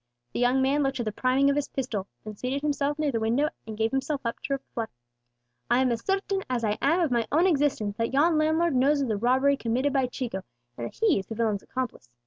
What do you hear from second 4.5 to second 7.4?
reflection. "I am as certain as I am of my